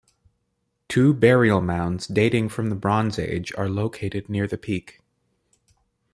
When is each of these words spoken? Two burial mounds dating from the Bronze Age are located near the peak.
Two 0.87 1.13
burial 1.13 1.61
mounds 1.61 2.07
dating 2.07 2.49
from 2.49 2.69
the 2.69 2.75
Bronze 2.75 3.19
Age 3.19 3.53
are 3.55 3.69
located 3.69 4.29
near 4.29 4.47
the 4.47 4.57
peak. 4.57 4.99